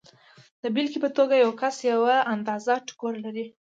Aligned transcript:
د 0.63 0.63
بېلګې 0.73 0.99
په 1.05 1.09
توګه 1.17 1.35
یو 1.43 1.51
کس 1.61 1.75
یوه 1.91 2.15
اندازه 2.33 2.73
ټوکر 2.87 3.13
لري 3.25 3.45